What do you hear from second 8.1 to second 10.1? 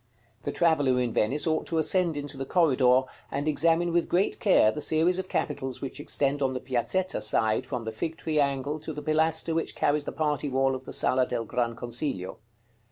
tree angle to the pilaster which carries